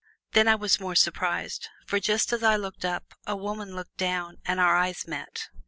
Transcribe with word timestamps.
Then 0.33 0.47
I 0.47 0.55
was 0.55 0.79
more 0.79 0.95
surprised; 0.95 1.69
for 1.85 1.99
just 1.99 2.33
as 2.33 2.41
I 2.41 2.55
looked 2.55 2.83
up, 2.83 3.13
a 3.27 3.35
woman 3.35 3.75
looked 3.75 3.97
down 3.97 4.37
and 4.47 4.59
our 4.59 4.75
eyes 4.75 5.07
met. 5.07 5.49